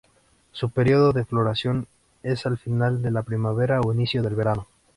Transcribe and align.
Su 0.51 0.71
periodo 0.71 1.13
de 1.13 1.25
floración 1.25 1.85
es 2.23 2.47
al 2.47 2.57
final 2.57 3.03
de 3.03 3.11
la 3.11 3.21
primavera 3.21 3.81
o 3.81 3.93
inicio 3.93 4.23
del 4.23 4.33
verano. 4.33 4.65